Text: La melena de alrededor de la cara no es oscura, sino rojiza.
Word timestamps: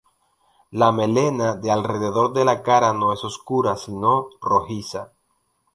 La 0.71 0.91
melena 0.91 1.53
de 1.55 1.69
alrededor 1.69 2.33
de 2.33 2.43
la 2.43 2.63
cara 2.63 2.91
no 2.91 3.13
es 3.13 3.23
oscura, 3.23 3.75
sino 3.77 4.29
rojiza. 4.41 5.11